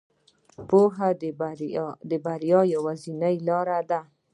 [0.67, 1.09] پوهه
[2.09, 4.01] د بریا یوازینۍ لاره ده.